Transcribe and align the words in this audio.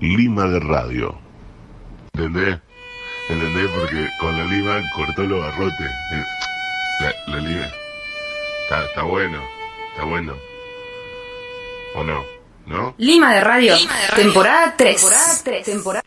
Lima 0.00 0.46
de 0.46 0.60
Radio. 0.60 1.18
¿Entendés? 2.12 2.58
¿Entendés? 3.28 3.70
Porque 3.70 4.08
con 4.20 4.36
la 4.36 4.44
lima 4.44 4.82
cortó 4.94 5.22
los 5.22 5.40
barrotes. 5.40 5.90
La, 7.00 7.12
la 7.34 7.40
lima. 7.40 7.66
Está, 8.64 8.84
está 8.84 9.02
bueno, 9.02 9.42
está 9.92 10.04
bueno. 10.04 10.34
¿O 11.94 12.04
no? 12.04 12.24
¿No? 12.66 12.94
Lima 12.98 13.32
de 13.32 13.40
Radio, 13.42 13.76
temporada 14.16 14.74
3. 14.76 14.96
Temporada 14.96 15.34
3. 15.44 15.64
Temporada... 15.64 16.02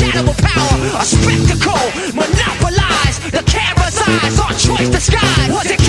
shadow 0.00 0.30
of 0.30 0.36
power, 0.38 0.78
a 0.98 1.04
spectacle, 1.04 1.84
monopolized, 2.14 3.20
the 3.32 3.42
camera's 3.44 3.98
eyes, 4.08 4.40
our 4.40 4.54
choice 4.54 4.88
disguise. 4.88 5.79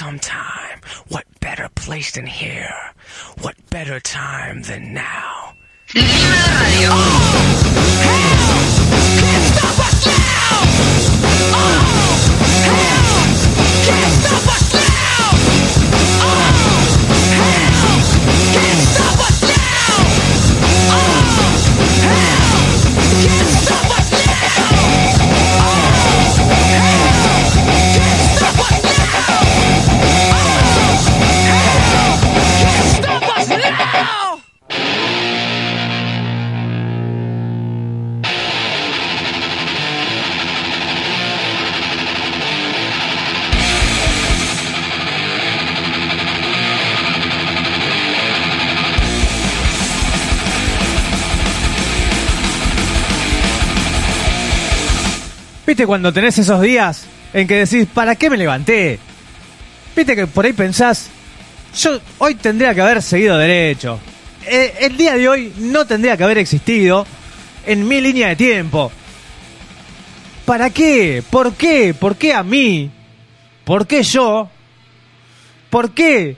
sometime. 0.00 0.80
What 1.08 1.26
better 1.40 1.68
place 1.74 2.12
than 2.12 2.24
here? 2.24 2.74
What 3.42 3.56
better 3.68 4.00
time 4.00 4.62
than 4.62 4.94
now? 4.94 5.52
Oh, 5.94 6.00
hell, 8.06 8.32
can't 9.20 9.44
stop 9.52 9.78
us 9.88 10.06
now! 10.06 10.56
Oh, 11.52 11.82
hell, 12.64 13.18
can't 13.84 14.14
stop 14.22 14.54
us! 14.54 14.59
¿Viste 55.80 55.88
cuando 55.88 56.12
tenés 56.12 56.36
esos 56.36 56.60
días 56.60 57.06
en 57.32 57.48
que 57.48 57.64
decís, 57.64 57.88
¿para 57.94 58.14
qué 58.14 58.28
me 58.28 58.36
levanté? 58.36 58.98
¿Viste 59.96 60.14
que 60.14 60.26
por 60.26 60.44
ahí 60.44 60.52
pensás, 60.52 61.08
yo 61.74 61.98
hoy 62.18 62.34
tendría 62.34 62.74
que 62.74 62.82
haber 62.82 63.00
seguido 63.00 63.38
derecho? 63.38 63.98
Eh, 64.44 64.74
el 64.80 64.98
día 64.98 65.16
de 65.16 65.26
hoy 65.26 65.54
no 65.56 65.86
tendría 65.86 66.18
que 66.18 66.24
haber 66.24 66.36
existido 66.36 67.06
en 67.64 67.88
mi 67.88 68.02
línea 68.02 68.28
de 68.28 68.36
tiempo. 68.36 68.92
¿Para 70.44 70.68
qué? 70.68 71.24
¿Por 71.30 71.54
qué? 71.54 71.94
¿Por 71.94 72.16
qué 72.16 72.34
a 72.34 72.42
mí? 72.42 72.90
¿Por 73.64 73.86
qué 73.86 74.02
yo? 74.02 74.50
¿Por 75.70 75.92
qué 75.92 76.36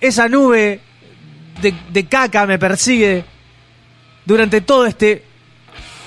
esa 0.00 0.28
nube 0.28 0.80
de, 1.60 1.72
de 1.92 2.06
caca 2.06 2.46
me 2.46 2.58
persigue 2.58 3.24
durante 4.24 4.60
todo 4.60 4.86
este 4.86 5.22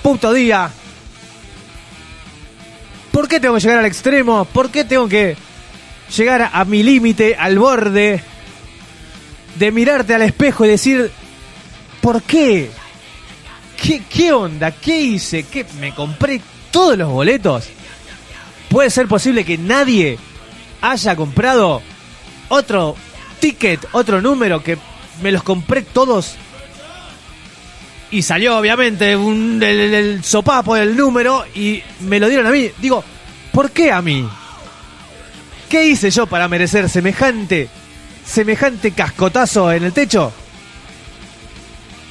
puto 0.02 0.30
día? 0.34 0.70
¿Por 3.16 3.28
qué 3.28 3.40
tengo 3.40 3.54
que 3.54 3.62
llegar 3.62 3.78
al 3.78 3.86
extremo? 3.86 4.44
¿Por 4.44 4.70
qué 4.70 4.84
tengo 4.84 5.08
que 5.08 5.38
llegar 6.14 6.50
a, 6.52 6.64
mi 6.66 6.82
límite, 6.82 7.34
al 7.34 7.58
borde? 7.58 8.22
De 9.54 9.72
mirarte 9.72 10.14
al 10.14 10.20
espejo 10.20 10.66
y 10.66 10.68
decir, 10.68 11.10
¿por 12.02 12.20
qué? 12.20 12.70
¿Qué, 13.82 14.02
qué 14.04 14.34
onda? 14.34 14.70
¿Qué 14.70 15.00
hice? 15.00 15.44
¿Qué? 15.44 15.64
¿Me 15.80 15.94
compré 15.94 16.42
todos 16.70 16.98
los 16.98 17.10
boletos? 17.10 17.70
¿Puede 18.68 18.90
ser 18.90 19.08
posible 19.08 19.46
que 19.46 19.56
nadie 19.56 20.18
haya 20.82 21.16
comprado 21.16 21.80
otro 22.50 22.96
ticket, 23.40 23.80
otro 23.92 24.20
número, 24.20 24.62
que 24.62 24.76
me 25.22 25.32
los 25.32 25.42
compré 25.42 25.80
todos? 25.80 26.36
Y 28.10 28.22
salió 28.22 28.56
obviamente 28.58 29.16
un, 29.16 29.60
el, 29.62 29.80
el- 29.80 29.94
el 29.94 30.24
sopapo 30.24 30.74
del 30.76 30.96
número 30.96 31.44
y 31.54 31.82
me 32.00 32.20
lo 32.20 32.28
dieron 32.28 32.46
a 32.46 32.50
mí. 32.50 32.70
Digo, 32.78 33.02
¿por 33.52 33.70
qué 33.70 33.90
a 33.90 34.00
mí? 34.00 34.26
¿Qué 35.68 35.84
hice 35.86 36.10
yo 36.10 36.26
para 36.26 36.46
merecer 36.46 36.88
semejante, 36.88 37.68
semejante 38.24 38.92
cascotazo 38.92 39.72
en 39.72 39.82
el 39.84 39.92
techo? 39.92 40.32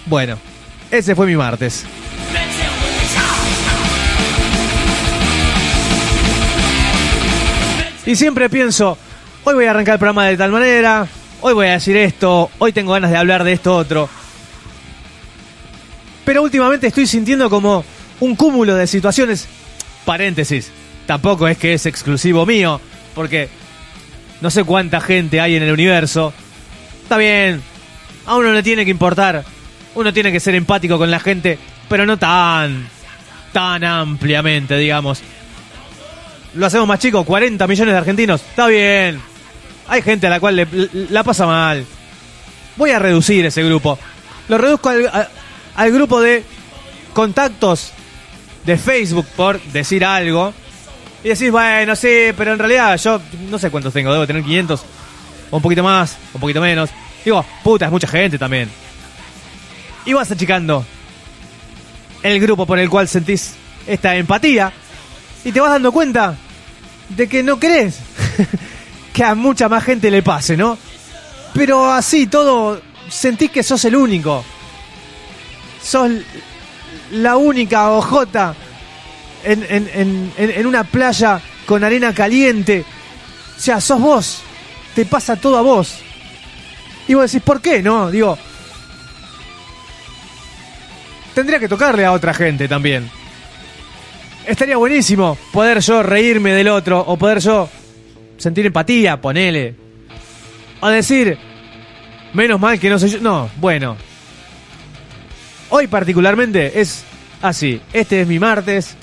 Bueno, 0.07 0.37
ese 0.91 1.15
fue 1.15 1.25
mi 1.25 1.35
martes. 1.35 1.85
Y 8.05 8.15
siempre 8.15 8.49
pienso, 8.49 8.97
hoy 9.43 9.55
voy 9.55 9.65
a 9.65 9.71
arrancar 9.71 9.93
el 9.93 9.99
programa 9.99 10.25
de 10.27 10.37
tal 10.37 10.51
manera, 10.51 11.07
hoy 11.41 11.53
voy 11.55 11.67
a 11.67 11.71
decir 11.71 11.97
esto, 11.97 12.51
hoy 12.59 12.71
tengo 12.71 12.93
ganas 12.93 13.09
de 13.09 13.17
hablar 13.17 13.43
de 13.43 13.53
esto 13.53 13.75
otro. 13.75 14.07
Pero 16.25 16.41
últimamente 16.43 16.87
estoy 16.87 17.07
sintiendo 17.07 17.49
como 17.49 17.85
un 18.19 18.35
cúmulo 18.35 18.75
de 18.75 18.87
situaciones. 18.87 19.47
Paréntesis, 20.05 20.71
tampoco 21.05 21.47
es 21.47 21.57
que 21.57 21.73
es 21.73 21.85
exclusivo 21.85 22.45
mío, 22.45 22.81
porque 23.13 23.49
no 24.41 24.49
sé 24.49 24.63
cuánta 24.63 25.01
gente 25.01 25.39
hay 25.39 25.55
en 25.55 25.63
el 25.63 25.71
universo. 25.71 26.33
Está 27.03 27.17
bien, 27.17 27.61
a 28.25 28.35
uno 28.35 28.51
le 28.53 28.63
tiene 28.63 28.85
que 28.85 28.91
importar, 28.91 29.43
uno 29.95 30.11
tiene 30.13 30.31
que 30.31 30.39
ser 30.39 30.55
empático 30.55 30.97
con 30.97 31.09
la 31.11 31.19
gente, 31.19 31.57
pero 31.87 32.05
no 32.05 32.17
tan, 32.17 32.87
tan 33.53 33.83
ampliamente, 33.83 34.77
digamos. 34.77 35.21
Lo 36.55 36.65
hacemos 36.65 36.87
más 36.87 36.99
chico, 36.99 37.23
40 37.23 37.67
millones 37.67 37.93
de 37.93 37.97
argentinos, 37.99 38.41
está 38.41 38.67
bien. 38.67 39.19
Hay 39.87 40.01
gente 40.01 40.25
a 40.27 40.29
la 40.31 40.39
cual 40.39 40.55
le- 40.55 40.67
la 41.09 41.23
pasa 41.23 41.45
mal. 41.45 41.85
Voy 42.77 42.91
a 42.91 42.99
reducir 42.99 43.45
ese 43.45 43.63
grupo. 43.63 43.99
Lo 44.47 44.57
reduzco 44.57 44.89
al, 44.89 45.27
al 45.75 45.91
grupo 45.91 46.21
de 46.21 46.43
contactos 47.13 47.91
de 48.65 48.77
Facebook, 48.77 49.27
por 49.35 49.61
decir 49.61 50.03
algo. 50.03 50.53
Y 51.23 51.29
decís, 51.29 51.51
bueno, 51.51 51.95
sí, 51.95 52.31
pero 52.37 52.53
en 52.53 52.59
realidad 52.59 52.97
yo 52.97 53.19
no 53.49 53.57
sé 53.57 53.71
cuántos 53.71 53.93
tengo, 53.93 54.11
debo 54.11 54.27
tener 54.27 54.43
500, 54.43 54.81
o 55.51 55.55
un 55.55 55.61
poquito 55.61 55.83
más, 55.83 56.13
o 56.33 56.35
un 56.35 56.41
poquito 56.41 56.61
menos. 56.61 56.89
Digo, 57.23 57.43
puta, 57.63 57.85
es 57.85 57.91
mucha 57.91 58.07
gente 58.07 58.37
también. 58.37 58.69
Y 60.05 60.13
vas 60.13 60.31
achicando 60.31 60.85
el 62.21 62.39
grupo 62.39 62.65
por 62.65 62.77
el 62.77 62.89
cual 62.89 63.07
sentís 63.07 63.55
esta 63.87 64.15
empatía 64.15 64.71
y 65.43 65.51
te 65.51 65.59
vas 65.59 65.71
dando 65.71 65.91
cuenta 65.91 66.35
de 67.09 67.27
que 67.27 67.43
no 67.43 67.59
crees 67.59 67.99
que 69.13 69.23
a 69.23 69.35
mucha 69.35 69.69
más 69.69 69.83
gente 69.83 70.11
le 70.11 70.23
pase, 70.23 70.57
¿no? 70.57 70.77
Pero 71.53 71.91
así 71.91 72.27
todo 72.27 72.81
sentís 73.09 73.51
que 73.51 73.63
sos 73.63 73.85
el 73.85 73.95
único. 73.95 74.43
Sos 75.85 76.09
la 77.11 77.37
única 77.37 77.91
ojota 77.91 78.55
en, 79.43 79.63
en, 79.69 79.89
en, 79.93 80.33
en- 80.57 80.65
una 80.65 80.83
playa 80.83 81.39
con 81.67 81.83
arena 81.83 82.11
caliente. 82.13 82.83
O 83.55 83.59
sea, 83.59 83.79
sos 83.79 84.01
vos. 84.01 84.41
Te 84.95 85.05
pasa 85.05 85.35
todo 85.35 85.57
a 85.57 85.61
vos. 85.61 85.99
Y 87.07 87.13
vos 87.13 87.31
decís, 87.31 87.45
¿por 87.45 87.61
qué 87.61 87.83
no? 87.83 88.09
Digo, 88.09 88.35
tendría 91.33 91.59
que 91.59 91.67
tocarle 91.67 92.05
a 92.05 92.11
otra 92.13 92.33
gente 92.33 92.67
también. 92.67 93.09
Estaría 94.47 94.77
buenísimo 94.77 95.37
poder 95.51 95.79
yo 95.81 96.01
reírme 96.03 96.53
del 96.53 96.67
otro 96.69 96.99
o 96.99 97.17
poder 97.17 97.39
yo 97.39 97.69
sentir 98.37 98.65
empatía, 98.65 99.19
ponele. 99.19 99.75
O 100.81 100.87
decir, 100.87 101.37
menos 102.33 102.59
mal 102.59 102.79
que 102.79 102.89
no 102.89 102.97
soy 102.99 103.09
yo. 103.11 103.19
No, 103.19 103.49
bueno. 103.57 103.97
Hoy 105.69 105.87
particularmente 105.87 106.79
es 106.79 107.03
así. 107.41 107.81
Este 107.93 108.21
es 108.21 108.27
mi 108.27 108.39
martes 108.39 108.95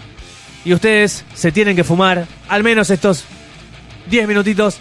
y 0.65 0.73
ustedes 0.73 1.25
se 1.35 1.53
tienen 1.53 1.77
que 1.77 1.85
fumar 1.85 2.27
al 2.49 2.63
menos 2.63 2.91
estos 2.91 3.25
10 4.09 4.29
minutitos 4.29 4.79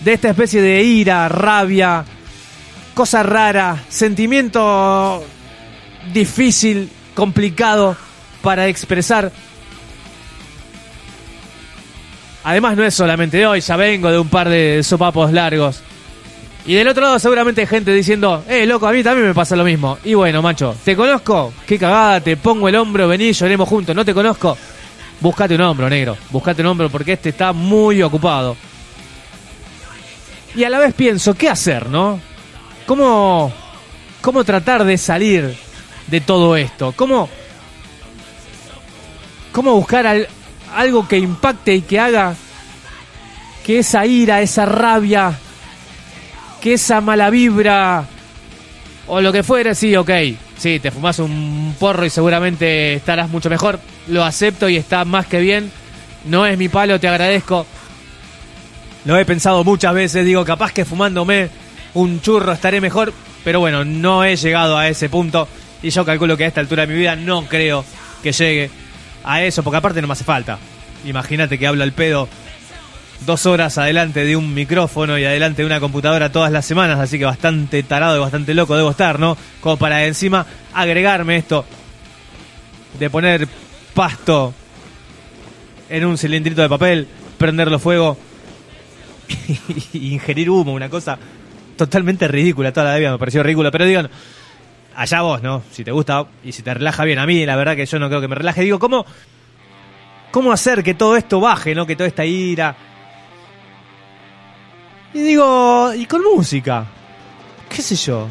de 0.00 0.12
esta 0.12 0.30
especie 0.30 0.60
de 0.60 0.82
ira, 0.82 1.28
rabia, 1.28 2.04
cosa 2.94 3.22
rara, 3.22 3.82
sentimiento 3.88 5.24
difícil, 6.12 6.90
complicado 7.14 7.96
para 8.42 8.68
expresar. 8.68 9.32
Además 12.44 12.76
no 12.76 12.84
es 12.84 12.94
solamente 12.94 13.38
de 13.38 13.46
hoy, 13.46 13.60
ya 13.60 13.76
vengo 13.76 14.10
de 14.10 14.18
un 14.18 14.28
par 14.28 14.50
de 14.50 14.82
sopapos 14.82 15.32
largos. 15.32 15.82
Y 16.66 16.74
del 16.74 16.88
otro 16.88 17.02
lado 17.02 17.18
seguramente 17.18 17.60
hay 17.60 17.66
gente 17.66 17.92
diciendo, 17.92 18.42
eh, 18.48 18.64
loco, 18.64 18.86
a 18.88 18.92
mí 18.92 19.02
también 19.02 19.28
me 19.28 19.34
pasa 19.34 19.54
lo 19.54 19.64
mismo. 19.64 19.98
Y 20.04 20.14
bueno, 20.14 20.40
macho, 20.40 20.74
¿te 20.82 20.96
conozco? 20.96 21.52
Qué 21.66 21.78
cagada, 21.78 22.20
te 22.20 22.36
pongo 22.38 22.68
el 22.68 22.76
hombro, 22.76 23.06
vení, 23.06 23.32
lloremos 23.32 23.68
juntos. 23.68 23.94
¿No 23.94 24.04
te 24.04 24.14
conozco? 24.14 24.56
Buscate 25.20 25.54
un 25.54 25.60
hombro, 25.60 25.90
negro. 25.90 26.16
Buscate 26.30 26.62
un 26.62 26.68
hombro 26.68 26.88
porque 26.88 27.12
este 27.12 27.28
está 27.30 27.52
muy 27.52 28.02
ocupado. 28.02 28.56
Y 30.54 30.64
a 30.64 30.70
la 30.70 30.78
vez 30.78 30.94
pienso, 30.94 31.34
¿qué 31.34 31.50
hacer, 31.50 31.88
no? 31.90 32.18
¿Cómo, 32.86 33.52
cómo 34.22 34.42
tratar 34.44 34.84
de 34.84 34.96
salir 34.96 35.54
de 36.06 36.20
todo 36.22 36.56
esto? 36.56 36.92
¿Cómo, 36.96 37.28
cómo 39.52 39.74
buscar 39.74 40.06
al- 40.06 40.28
algo 40.74 41.06
que 41.06 41.18
impacte 41.18 41.74
y 41.74 41.82
que 41.82 41.98
haga 42.00 42.34
que 43.64 43.78
esa 43.80 44.04
ira, 44.06 44.40
esa 44.42 44.66
rabia, 44.66 45.38
que 46.64 46.72
esa 46.72 47.02
mala 47.02 47.28
vibra 47.28 48.06
o 49.06 49.20
lo 49.20 49.30
que 49.34 49.42
fuera, 49.42 49.74
sí, 49.74 49.94
ok. 49.94 50.10
Sí, 50.56 50.80
te 50.80 50.90
fumas 50.90 51.18
un 51.18 51.76
porro 51.78 52.06
y 52.06 52.08
seguramente 52.10 52.94
estarás 52.94 53.28
mucho 53.28 53.50
mejor. 53.50 53.78
Lo 54.08 54.24
acepto 54.24 54.66
y 54.70 54.78
está 54.78 55.04
más 55.04 55.26
que 55.26 55.40
bien. 55.40 55.70
No 56.24 56.46
es 56.46 56.56
mi 56.56 56.70
palo, 56.70 56.98
te 56.98 57.06
agradezco. 57.06 57.66
Lo 59.04 59.18
he 59.18 59.26
pensado 59.26 59.62
muchas 59.62 59.92
veces, 59.92 60.24
digo, 60.24 60.42
capaz 60.46 60.72
que 60.72 60.86
fumándome 60.86 61.50
un 61.92 62.22
churro 62.22 62.52
estaré 62.52 62.80
mejor, 62.80 63.12
pero 63.44 63.60
bueno, 63.60 63.84
no 63.84 64.24
he 64.24 64.34
llegado 64.34 64.78
a 64.78 64.88
ese 64.88 65.10
punto 65.10 65.46
y 65.82 65.90
yo 65.90 66.02
calculo 66.06 66.34
que 66.34 66.44
a 66.44 66.48
esta 66.48 66.62
altura 66.62 66.86
de 66.86 66.94
mi 66.94 66.98
vida 66.98 67.14
no 67.14 67.44
creo 67.44 67.84
que 68.22 68.32
llegue 68.32 68.70
a 69.22 69.42
eso, 69.42 69.62
porque 69.62 69.76
aparte 69.76 70.00
no 70.00 70.06
me 70.06 70.14
hace 70.14 70.24
falta. 70.24 70.58
Imagínate 71.04 71.58
que 71.58 71.66
hablo 71.66 71.82
al 71.84 71.92
pedo 71.92 72.26
dos 73.20 73.46
horas 73.46 73.78
adelante 73.78 74.24
de 74.24 74.36
un 74.36 74.54
micrófono 74.54 75.18
y 75.18 75.24
adelante 75.24 75.62
de 75.62 75.66
una 75.66 75.80
computadora 75.80 76.30
todas 76.30 76.52
las 76.52 76.66
semanas, 76.66 76.98
así 76.98 77.18
que 77.18 77.24
bastante 77.24 77.82
tarado 77.82 78.16
y 78.16 78.20
bastante 78.20 78.54
loco 78.54 78.76
debo 78.76 78.90
estar, 78.90 79.18
¿no? 79.18 79.36
Como 79.60 79.76
para 79.76 80.04
encima 80.04 80.46
agregarme 80.72 81.36
esto 81.36 81.64
de 82.98 83.10
poner 83.10 83.48
pasto 83.94 84.54
en 85.88 86.04
un 86.04 86.18
cilindrito 86.18 86.62
de 86.62 86.68
papel, 86.68 87.08
prenderlo 87.38 87.78
fuego 87.78 88.16
y 89.92 90.12
ingerir 90.14 90.50
humo, 90.50 90.72
una 90.72 90.88
cosa 90.88 91.18
totalmente 91.76 92.28
ridícula, 92.28 92.72
toda 92.72 92.92
la 92.92 92.98
vida 92.98 93.12
me 93.12 93.18
pareció 93.18 93.42
ridícula, 93.42 93.70
pero 93.70 93.84
digan, 93.84 94.10
allá 94.96 95.22
vos, 95.22 95.42
¿no? 95.42 95.62
Si 95.70 95.84
te 95.84 95.90
gusta 95.90 96.26
y 96.44 96.52
si 96.52 96.62
te 96.62 96.72
relaja 96.72 97.04
bien, 97.04 97.18
a 97.18 97.26
mí 97.26 97.44
la 97.44 97.56
verdad 97.56 97.76
que 97.76 97.86
yo 97.86 97.98
no 97.98 98.08
creo 98.08 98.20
que 98.20 98.28
me 98.28 98.36
relaje, 98.36 98.62
digo, 98.62 98.78
¿cómo, 98.78 99.04
cómo 100.30 100.52
hacer 100.52 100.82
que 100.82 100.94
todo 100.94 101.16
esto 101.16 101.40
baje, 101.40 101.74
¿no? 101.74 101.86
Que 101.86 101.96
toda 101.96 102.08
esta 102.08 102.24
ira... 102.24 102.76
Y 105.14 105.22
digo, 105.22 105.94
y 105.94 106.06
con 106.06 106.22
música, 106.24 106.86
qué 107.68 107.80
sé 107.80 107.94
yo. 107.94 108.26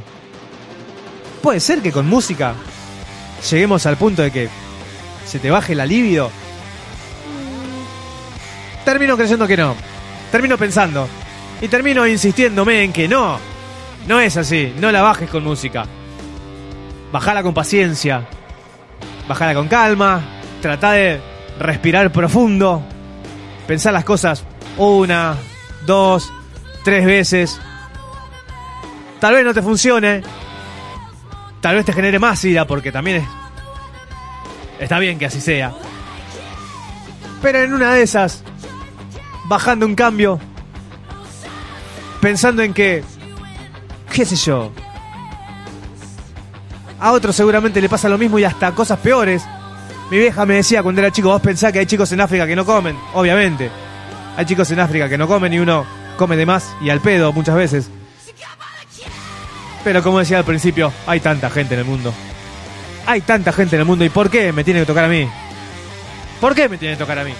Puede 1.41 1.61
ser 1.61 1.81
que 1.81 1.93
con 1.93 2.07
música 2.07 2.55
lleguemos 3.49 3.85
al 3.85 3.95
punto 3.95 4.21
de 4.21 4.31
que 4.31 4.49
se 5.25 5.39
te 5.39 5.49
baje 5.49 5.75
la 5.75 5.85
libido. 5.85 6.29
Termino 8.83 9.15
creyendo 9.15 9.47
que 9.47 9.55
no. 9.55 9.75
Termino 10.29 10.57
pensando. 10.57 11.07
Y 11.61 11.69
termino 11.69 12.05
insistiéndome 12.05 12.83
en 12.83 12.91
que 12.91 13.07
no. 13.07 13.39
No 14.05 14.19
es 14.19 14.35
así. 14.35 14.73
No 14.77 14.91
la 14.91 15.01
bajes 15.01 15.29
con 15.29 15.43
música. 15.43 15.85
Bajala 17.13 17.43
con 17.43 17.53
paciencia. 17.53 18.27
Bajala 19.27 19.53
con 19.53 19.69
calma. 19.69 20.21
Trata 20.61 20.91
de 20.91 21.21
respirar 21.59 22.11
profundo. 22.11 22.83
Pensar 23.67 23.93
las 23.93 24.03
cosas 24.03 24.43
una, 24.77 25.37
dos, 25.85 26.33
tres 26.83 27.05
veces. 27.05 27.59
Tal 29.19 29.33
vez 29.35 29.45
no 29.45 29.53
te 29.53 29.61
funcione. 29.61 30.21
Tal 31.61 31.75
vez 31.75 31.85
te 31.85 31.93
genere 31.93 32.19
más 32.19 32.43
ira 32.43 32.67
porque 32.67 32.91
también 32.91 33.17
es... 33.17 33.27
Está 34.79 34.99
bien 34.99 35.17
que 35.17 35.27
así 35.27 35.39
sea. 35.39 35.73
Pero 37.41 37.59
en 37.59 37.73
una 37.73 37.93
de 37.93 38.03
esas, 38.03 38.43
bajando 39.45 39.85
un 39.85 39.95
cambio, 39.95 40.39
pensando 42.21 42.63
en 42.63 42.73
que, 42.73 43.03
qué 44.11 44.25
sé 44.25 44.35
yo, 44.35 44.71
a 46.99 47.11
otros 47.11 47.35
seguramente 47.35 47.81
le 47.81 47.89
pasa 47.89 48.07
lo 48.07 48.17
mismo 48.17 48.39
y 48.39 48.45
hasta 48.45 48.71
cosas 48.71 48.99
peores. 48.99 49.43
Mi 50.09 50.17
vieja 50.17 50.45
me 50.45 50.55
decía 50.55 50.83
cuando 50.83 51.01
era 51.01 51.11
chico, 51.11 51.29
vos 51.29 51.41
pensás 51.41 51.71
que 51.71 51.79
hay 51.79 51.85
chicos 51.85 52.11
en 52.11 52.21
África 52.21 52.47
que 52.47 52.55
no 52.55 52.65
comen, 52.65 52.97
obviamente. 53.13 53.69
Hay 54.37 54.45
chicos 54.45 54.71
en 54.71 54.79
África 54.79 55.07
que 55.07 55.17
no 55.17 55.27
comen 55.27 55.53
y 55.53 55.59
uno 55.59 55.85
come 56.17 56.35
de 56.35 56.45
más 56.45 56.75
y 56.81 56.89
al 56.89 57.01
pedo 57.01 57.33
muchas 57.33 57.55
veces. 57.55 57.89
Pero 59.83 60.01
como 60.01 60.19
decía 60.19 60.37
al 60.37 60.45
principio, 60.45 60.93
hay 61.05 61.19
tanta 61.19 61.49
gente 61.49 61.73
en 61.73 61.81
el 61.81 61.85
mundo. 61.85 62.13
Hay 63.05 63.21
tanta 63.21 63.51
gente 63.51 63.75
en 63.75 63.81
el 63.81 63.85
mundo 63.85 64.05
y 64.05 64.09
¿por 64.09 64.29
qué 64.29 64.53
me 64.53 64.63
tiene 64.63 64.79
que 64.81 64.85
tocar 64.85 65.05
a 65.05 65.09
mí? 65.09 65.29
¿Por 66.39 66.55
qué 66.55 66.69
me 66.69 66.77
tiene 66.77 66.95
que 66.95 66.99
tocar 66.99 67.19
a 67.19 67.23
mí? 67.23 67.33